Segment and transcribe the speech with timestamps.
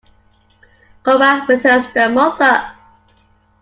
[1.03, 2.73] Cobra returns their mother.